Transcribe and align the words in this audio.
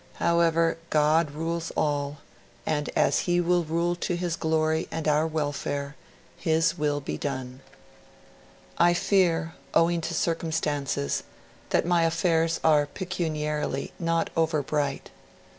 However, 0.15 0.79
God 0.89 1.29
rules 1.29 1.71
all, 1.77 2.21
and, 2.65 2.89
as 2.95 3.19
He 3.29 3.39
will 3.39 3.63
rule 3.63 3.95
to 3.97 4.15
His 4.15 4.35
glory 4.35 4.87
and 4.89 5.07
our 5.07 5.27
welfare, 5.27 5.95
His 6.35 6.75
will 6.75 6.99
be 6.99 7.19
done. 7.19 7.59
I 8.79 8.95
fear, 8.95 9.53
owing 9.75 10.01
to 10.01 10.15
circumstances, 10.15 11.21
that 11.69 11.85
my 11.85 12.01
affairs 12.01 12.59
are 12.63 12.87
pecuniarily 12.87 13.91
not 13.99 14.31
over 14.35 14.63
bright 14.63 15.11